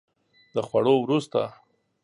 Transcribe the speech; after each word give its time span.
د 0.53 0.57
خوړو 0.67 0.93
وروسته 0.99 1.41